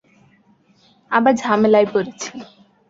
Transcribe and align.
আবার 1.11 1.33
ঝামেলায় 1.35 1.87
পড়েছি। 1.93 2.31